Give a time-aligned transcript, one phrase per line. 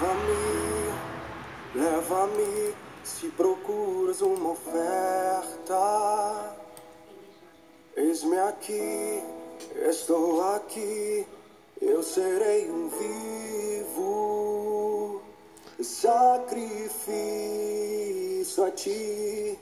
[0.00, 0.94] Leva-me,
[1.74, 2.72] leva-me
[3.02, 5.74] se procuras uma oferta.
[7.96, 9.24] Eis-me aqui,
[9.88, 11.26] estou aqui,
[11.82, 14.00] eu serei um vivo
[15.82, 16.84] sacrifício
[18.66, 19.58] a ti.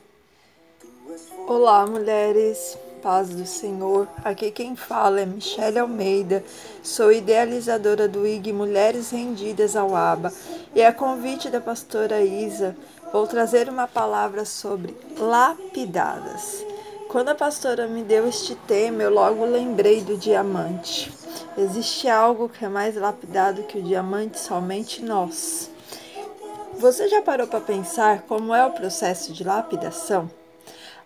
[1.47, 4.09] Olá, mulheres, paz do Senhor.
[4.25, 6.43] Aqui quem fala é Michelle Almeida.
[6.83, 10.33] Sou idealizadora do IG Mulheres Rendidas ao Aba
[10.75, 12.77] e a convite da pastora Isa
[13.13, 16.67] vou trazer uma palavra sobre lapidadas.
[17.09, 21.13] Quando a pastora me deu este tema, eu logo lembrei do diamante.
[21.57, 25.71] Existe algo que é mais lapidado que o diamante somente nós.
[26.77, 30.29] Você já parou para pensar como é o processo de lapidação?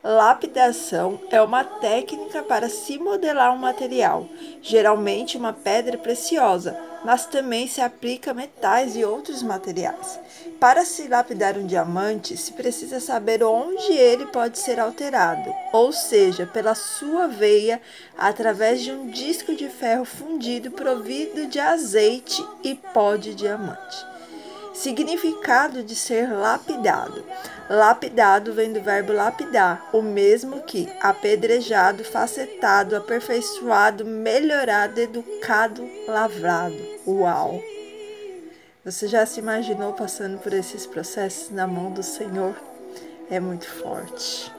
[0.03, 4.27] Lapidação é uma técnica para se modelar um material,
[4.63, 10.19] geralmente uma pedra preciosa, mas também se aplica a metais e outros materiais.
[10.59, 16.47] Para se lapidar um diamante, se precisa saber onde ele pode ser alterado, ou seja,
[16.47, 17.79] pela sua veia,
[18.17, 24.10] através de um disco de ferro fundido provido de azeite e pó de diamante.
[24.81, 27.23] Significado de ser lapidado.
[27.69, 36.79] Lapidado vem do verbo lapidar, o mesmo que apedrejado, facetado, aperfeiçoado, melhorado, educado, lavrado.
[37.07, 37.63] Uau!
[38.83, 42.57] Você já se imaginou passando por esses processos na mão do Senhor?
[43.31, 44.51] É muito forte.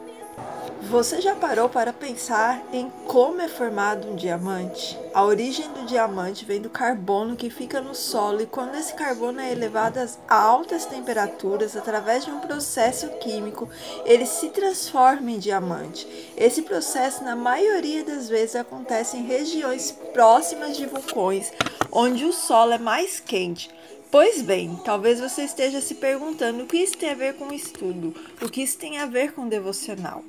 [0.91, 4.99] Você já parou para pensar em como é formado um diamante?
[5.13, 9.39] A origem do diamante vem do carbono que fica no solo e quando esse carbono
[9.39, 13.69] é elevado a altas temperaturas através de um processo químico,
[14.03, 16.05] ele se transforma em diamante.
[16.35, 21.53] Esse processo, na maioria das vezes, acontece em regiões próximas de vulcões,
[21.91, 23.69] onde o solo é mais quente.
[24.11, 28.13] Pois bem, talvez você esteja se perguntando o que isso tem a ver com estudo,
[28.41, 30.21] o que isso tem a ver com o devocional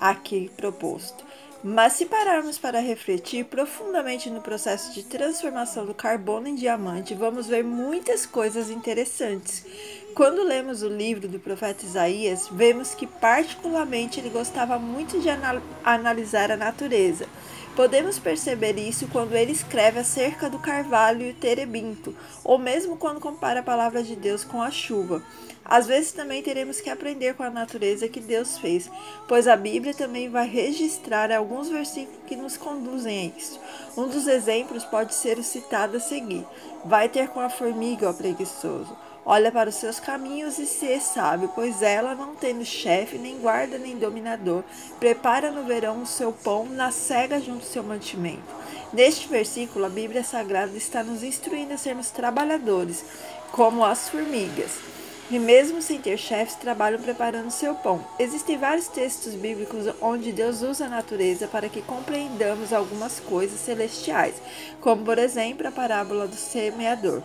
[0.00, 1.22] aqui proposto.
[1.62, 7.46] Mas se pararmos para refletir profundamente no processo de transformação do carbono em diamante, vamos
[7.46, 9.66] ver muitas coisas interessantes.
[10.14, 15.60] Quando lemos o livro do profeta Isaías, vemos que, particularmente, ele gostava muito de anal
[15.84, 17.28] analisar a natureza.
[17.76, 22.14] Podemos perceber isso quando ele escreve acerca do carvalho e o terebinto,
[22.44, 25.22] ou mesmo quando compara a palavra de Deus com a chuva.
[25.64, 28.90] Às vezes também teremos que aprender com a natureza que Deus fez,
[29.28, 33.60] pois a Bíblia também vai registrar alguns versículos que nos conduzem a isso.
[33.96, 36.44] Um dos exemplos pode ser o citado a seguir:
[36.84, 38.96] Vai ter com a formiga, ó preguiçoso.
[39.24, 43.78] Olha para os seus caminhos e se sábio, pois ela, não tendo chefe, nem guarda,
[43.78, 44.64] nem dominador,
[44.98, 48.54] prepara no verão o seu pão, na cega junto ao seu mantimento.
[48.92, 53.04] Neste versículo, a Bíblia Sagrada está nos instruindo a sermos trabalhadores,
[53.52, 54.90] como as formigas
[55.30, 58.04] e mesmo sem ter chefes, trabalham preparando seu pão.
[58.18, 64.34] Existem vários textos bíblicos onde Deus usa a natureza para que compreendamos algumas coisas celestiais,
[64.80, 67.22] como por exemplo a parábola do semeador.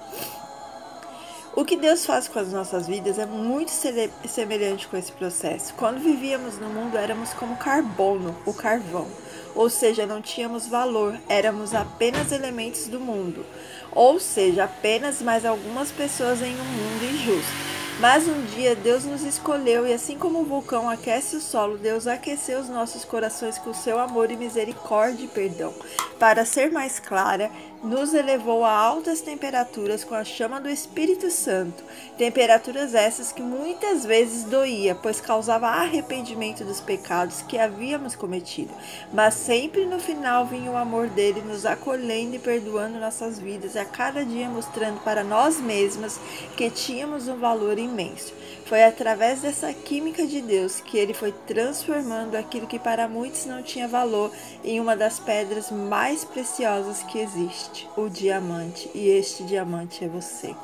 [1.55, 5.73] O que Deus faz com as nossas vidas é muito semelhante com esse processo.
[5.75, 9.07] Quando vivíamos no mundo, éramos como carbono, o carvão,
[9.55, 13.45] ou seja, não tínhamos valor, éramos apenas elementos do mundo,
[13.93, 17.65] ou seja, apenas mais algumas pessoas em um mundo injusto.
[17.97, 22.05] Mas um dia Deus nos escolheu e assim como o vulcão aquece o solo, Deus
[22.05, 25.73] aqueceu os nossos corações com seu amor e misericórdia e perdão.
[26.19, 27.49] Para ser mais clara,
[27.85, 31.83] nos elevou a altas temperaturas com a chama do Espírito Santo,
[32.17, 38.73] temperaturas essas que muitas vezes doía, pois causava arrependimento dos pecados que havíamos cometido.
[39.13, 43.85] Mas sempre no final vinha o amor dele nos acolhendo e perdoando nossas vidas, a
[43.85, 46.19] cada dia mostrando para nós mesmas
[46.57, 48.33] que tínhamos um valor imenso.
[48.65, 53.61] Foi através dessa química de Deus que ele foi transformando aquilo que para muitos não
[53.61, 54.31] tinha valor
[54.63, 58.89] em uma das pedras mais preciosas que existe, o diamante.
[58.93, 60.55] E este diamante é você.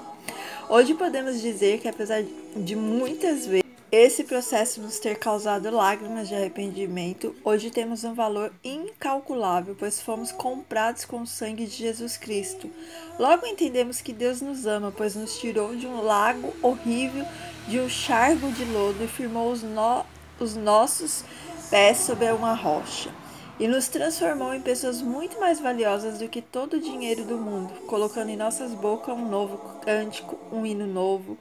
[0.70, 2.24] Hoje podemos dizer que apesar
[2.56, 3.62] de muitas vezes
[3.92, 10.32] esse processo nos ter causado lágrimas de arrependimento, hoje temos um valor incalculável, pois fomos
[10.32, 12.72] comprados com o sangue de Jesus Cristo.
[13.20, 17.26] Logo entendemos que Deus nos ama, pois nos tirou de um lago horrível,
[17.68, 20.06] de um chargo de lodo e firmou os, no
[20.40, 21.26] os nossos
[21.70, 23.21] pés sobre uma rocha.
[23.62, 27.72] E nos transformou em pessoas muito mais valiosas do que todo o dinheiro do mundo,
[27.88, 31.38] colocando em nossas bocas um novo cântico, um hino novo,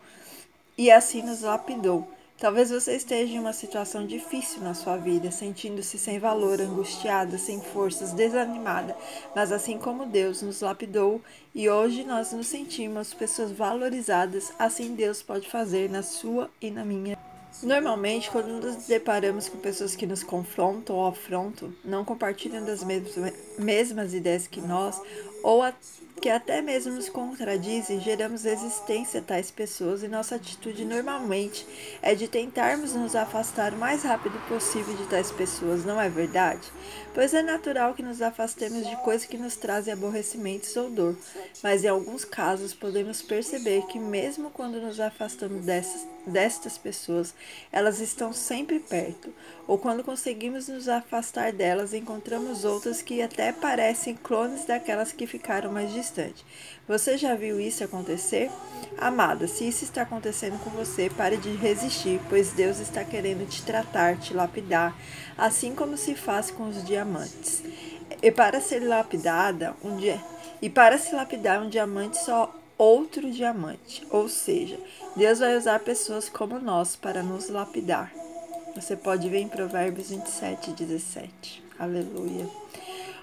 [0.78, 2.06] e assim nos lapidou
[2.40, 7.60] Talvez você esteja em uma situação difícil na sua vida, sentindo-se sem valor, angustiada, sem
[7.60, 8.96] forças, desanimada.
[9.36, 11.20] Mas assim como Deus nos lapidou
[11.54, 16.82] e hoje nós nos sentimos pessoas valorizadas, assim Deus pode fazer na sua e na
[16.82, 17.19] minha.
[17.62, 24.14] Normalmente, quando nos deparamos com pessoas que nos confrontam ou afrontam, não compartilham das mesmas,
[24.14, 25.00] ideias que nós,
[25.42, 25.72] ou a,
[26.20, 31.66] que até mesmo nos contradizem, geramos resistência a tais pessoas e nossa atitude normalmente
[32.02, 36.60] é de tentarmos nos afastar o mais rápido possível de tais pessoas, não é verdade?
[37.14, 41.16] Pois é natural que nos afastemos de coisas que nos trazem aborrecimentos ou dor,
[41.62, 47.34] mas em alguns casos podemos perceber que, mesmo quando nos afastamos dessas, destas pessoas,
[47.72, 49.32] elas estão sempre perto,
[49.66, 55.72] ou quando conseguimos nos afastar delas, encontramos outras que até parecem clones daquelas que ficaram
[55.72, 56.09] mais distantes.
[56.88, 58.50] Você já viu isso acontecer?
[58.98, 63.62] Amada, se isso está acontecendo com você, pare de resistir, pois Deus está querendo te
[63.62, 64.96] tratar, te lapidar,
[65.38, 67.62] assim como se faz com os diamantes.
[68.22, 70.20] E para ser lapidada, um dia,
[70.60, 74.78] e para se lapidar um diamante só outro diamante, ou seja,
[75.14, 78.12] Deus vai usar pessoas como nós para nos lapidar.
[78.74, 81.62] Você pode ver em Provérbios 27, 17.
[81.78, 82.46] Aleluia.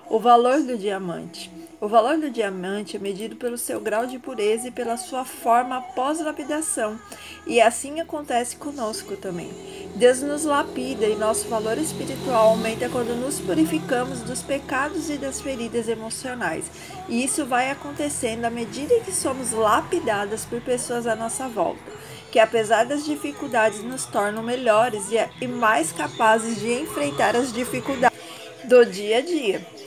[0.10, 1.52] O valor do diamante.
[1.82, 5.82] O valor do diamante é medido pelo seu grau de pureza e pela sua forma
[5.94, 6.98] pós-lapidação,
[7.46, 9.52] e assim acontece conosco também.
[9.96, 15.42] Deus nos lapida e nosso valor espiritual aumenta quando nos purificamos dos pecados e das
[15.42, 16.66] feridas emocionais.
[17.10, 21.92] E isso vai acontecendo à medida que somos lapidadas por pessoas à nossa volta,
[22.32, 25.10] que apesar das dificuldades nos tornam melhores
[25.42, 28.18] e mais capazes de enfrentar as dificuldades
[28.64, 29.78] do dia a dia.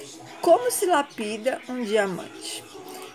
[0.40, 2.64] Como se lapida um diamante?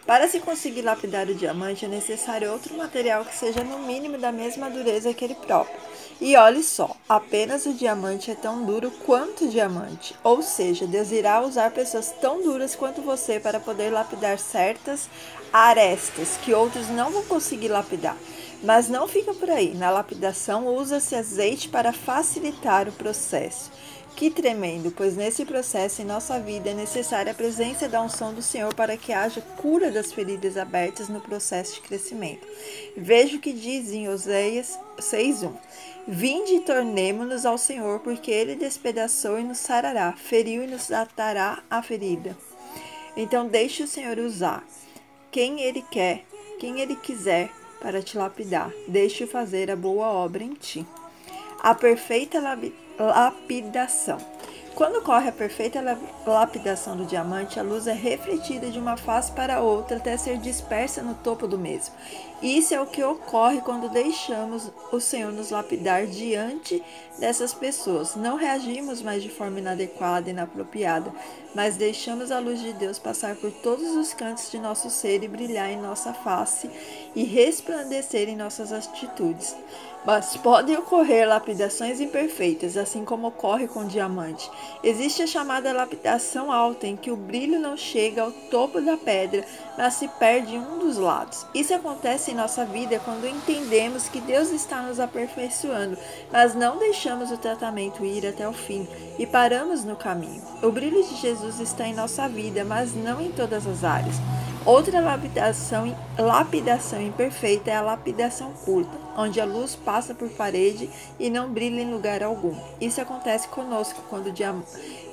[0.05, 4.31] Para se conseguir lapidar o diamante é necessário outro material que seja no mínimo da
[4.31, 5.75] mesma dureza que ele próprio.
[6.21, 10.15] E olhe só, apenas o diamante é tão duro quanto o diamante.
[10.23, 15.09] Ou seja, Deus irá usar pessoas tão duras quanto você para poder lapidar certas
[15.51, 18.15] arestas que outros não vão conseguir lapidar.
[18.63, 19.73] Mas não fica por aí.
[19.73, 23.71] Na lapidação usa-se azeite para facilitar o processo.
[24.15, 28.41] Que tremendo, pois nesse processo em nossa vida é necessária a presença da unção do
[28.41, 32.47] Senhor para que haja cura das feridas abertas no processo de crescimento.
[32.95, 35.51] Veja o que diz em Oséias 6:1.
[36.07, 41.61] Vinde e tornemo-nos ao Senhor, porque ele despedaçou e nos sarará, feriu e nos atará
[41.69, 42.37] a ferida.
[43.17, 44.65] Então deixe o Senhor usar
[45.29, 46.23] quem ele quer,
[46.57, 47.51] quem ele quiser
[47.81, 48.71] para te lapidar.
[48.87, 50.85] Deixe-o fazer a boa obra em ti.
[51.61, 52.39] A perfeita
[52.97, 54.17] lapidação.
[54.75, 55.81] Quando ocorre a perfeita
[56.27, 61.01] lapidação do diamante, a luz é refletida de uma face para outra até ser dispersa
[61.01, 61.95] no topo do mesmo.
[62.41, 66.83] Isso é o que ocorre quando deixamos o Senhor nos lapidar diante
[67.17, 68.17] dessas pessoas.
[68.17, 71.09] Não reagimos mais de forma inadequada e inapropriada,
[71.55, 75.27] mas deixamos a luz de Deus passar por todos os cantos de nosso ser e
[75.29, 76.69] brilhar em nossa face
[77.15, 79.55] e resplandecer em nossas atitudes.
[80.05, 84.49] Mas podem ocorrer lapidações imperfeitas, assim como ocorre com diamante.
[84.83, 89.43] Existe a chamada lapidação alta, em que o brilho não chega ao topo da pedra,
[89.77, 91.45] mas se perde em um dos lados.
[91.55, 95.97] Isso acontece em nossa vida quando entendemos que Deus está nos aperfeiçoando,
[96.31, 98.87] mas não deixamos o tratamento ir até o fim
[99.17, 100.43] e paramos no caminho.
[100.61, 104.15] O brilho de Jesus está em nossa vida, mas não em todas as áreas.
[104.65, 111.29] Outra lapidação, lapidação imperfeita é a lapidação curta, onde a luz passa por parede e
[111.29, 112.55] não brilha em lugar algum.
[112.81, 114.33] Isso acontece conosco quando,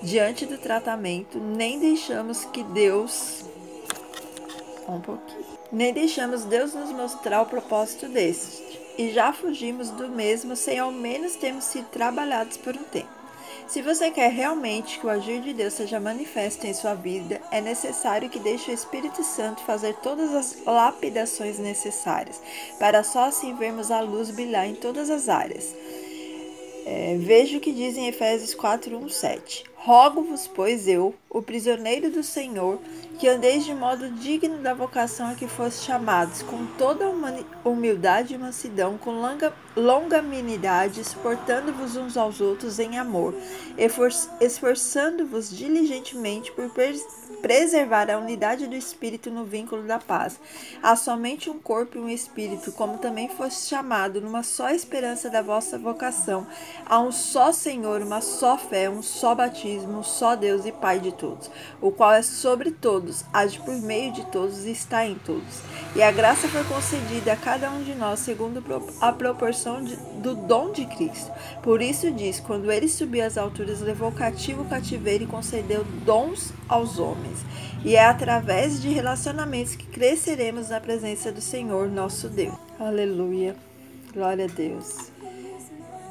[0.03, 3.45] diante do tratamento, nem deixamos que Deus.
[4.89, 5.45] Um pouquinho.
[5.71, 10.91] Nem deixamos Deus nos mostrar o propósito deste, e já fugimos do mesmo sem ao
[10.91, 13.22] menos termos sido trabalhados por um tempo.
[13.67, 17.61] Se você quer realmente que o agir de Deus seja manifesto em sua vida, é
[17.61, 22.41] necessário que deixe o Espírito Santo fazer todas as lapidações necessárias,
[22.79, 25.75] para só assim vermos a luz brilhar em todas as áreas.
[26.85, 29.72] É, veja o que diz em Efésios 4, 1, 7.
[29.85, 32.79] Rogo-vos, pois eu, o prisioneiro do Senhor,
[33.19, 37.11] que andeis de modo digno da vocação a que foste chamados, com toda
[37.65, 43.35] humildade e mansidão, com longa, longanimidade, suportando-vos uns aos outros em amor,
[44.41, 46.71] esforçando-vos diligentemente por
[47.41, 50.39] preservar a unidade do espírito no vínculo da paz.
[50.81, 55.43] Há somente um corpo e um espírito, como também foste chamado numa só esperança da
[55.43, 56.47] vossa vocação.
[56.87, 59.72] Há um só Senhor, uma só fé, um só batismo,
[60.03, 61.51] só Deus e Pai de todos,
[61.81, 65.61] o qual é sobre todos, age por meio de todos e está em todos.
[65.95, 68.63] E a graça foi concedida a cada um de nós segundo
[69.01, 71.31] a proporção de, do dom de Cristo.
[71.63, 76.53] Por isso diz: quando ele subiu às alturas, levou cativo o cativeiro e concedeu dons
[76.69, 77.39] aos homens.
[77.85, 82.55] E é através de relacionamentos que cresceremos na presença do Senhor, nosso Deus.
[82.79, 83.55] Aleluia.
[84.15, 85.12] Glória a Deus.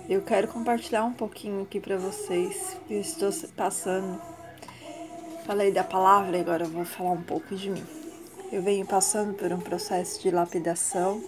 [0.10, 2.76] Eu quero compartilhar um pouquinho aqui para vocês.
[2.90, 4.20] Eu estou passando.
[5.46, 7.86] Falei da palavra, agora eu vou falar um pouco de mim.
[8.52, 11.24] Eu venho passando por um processo de lapidação,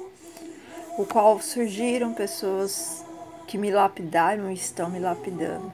[0.98, 3.06] o qual surgiram pessoas
[3.48, 5.72] que me lapidaram e estão me lapidando.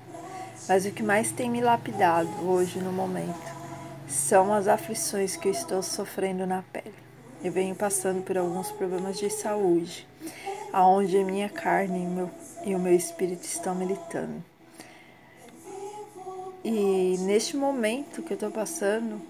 [0.68, 3.58] Mas o que mais tem me lapidado hoje no momento
[4.08, 6.94] são as aflições que eu estou sofrendo na pele.
[7.44, 10.08] Eu venho passando por alguns problemas de saúde,
[10.74, 12.30] aonde a minha carne e, meu,
[12.66, 14.44] e o meu espírito estão militando.
[16.64, 19.22] E neste momento que eu estou passando,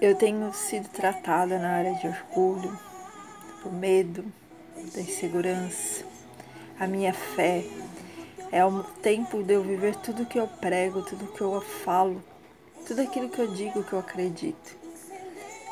[0.00, 2.78] eu tenho sido tratada na área de orgulho,
[3.62, 4.24] por medo,
[4.94, 6.04] da insegurança.
[6.78, 7.64] A minha fé
[8.50, 12.22] é o tempo de eu viver tudo que eu prego, tudo que eu falo,
[12.86, 14.81] tudo aquilo que eu digo que eu acredito.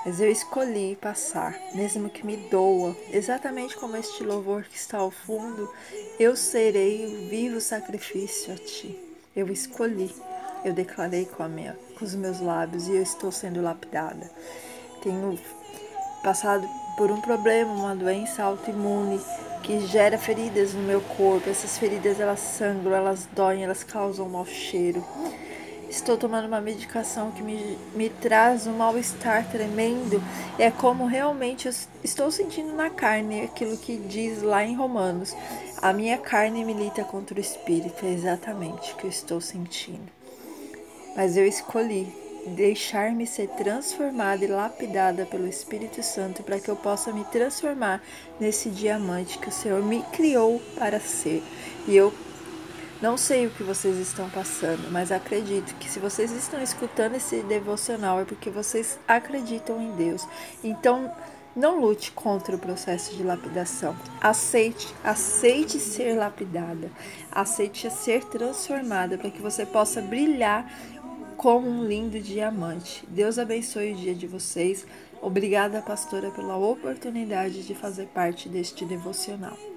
[0.04, 5.10] Mas eu escolhi passar, mesmo que me doa, exatamente como este louvor que está ao
[5.10, 5.70] fundo,
[6.18, 8.98] eu serei o vivo sacrifício a ti.
[9.36, 10.10] Eu escolhi
[10.64, 14.30] eu declarei com, minha, com os meus lábios e eu estou sendo lapidada.
[15.02, 15.38] Tenho
[16.22, 19.18] passado por um problema, uma doença autoimune
[19.62, 21.48] que gera feridas no meu corpo.
[21.48, 25.02] Essas feridas elas sangram, elas doem, elas causam um mau cheiro.
[25.90, 30.22] Estou tomando uma medicação que me, me traz um mal-estar tremendo.
[30.58, 35.36] É como realmente eu estou sentindo na carne aquilo que diz lá em Romanos.
[35.82, 40.20] A minha carne milita contra o espírito, é exatamente o que eu estou sentindo
[41.14, 42.06] mas eu escolhi
[42.46, 48.02] deixar-me ser transformada e lapidada pelo Espírito Santo para que eu possa me transformar
[48.38, 51.42] nesse diamante que o Senhor me criou para ser.
[51.86, 52.12] E eu
[53.02, 57.42] não sei o que vocês estão passando, mas acredito que se vocês estão escutando esse
[57.42, 60.26] devocional é porque vocês acreditam em Deus.
[60.62, 61.10] Então,
[61.56, 63.96] não lute contra o processo de lapidação.
[64.20, 66.90] Aceite, aceite ser lapidada.
[67.32, 70.70] Aceite ser transformada para que você possa brilhar
[71.36, 73.02] como um lindo diamante.
[73.08, 74.86] Deus abençoe o dia de vocês.
[75.22, 79.69] Obrigada, pastora, pela oportunidade de fazer parte deste devocional.